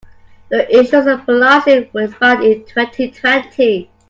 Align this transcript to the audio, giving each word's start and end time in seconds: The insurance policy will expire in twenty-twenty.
The 0.49 0.79
insurance 0.79 1.23
policy 1.25 1.87
will 1.93 2.05
expire 2.05 2.41
in 2.41 2.65
twenty-twenty. 2.65 3.91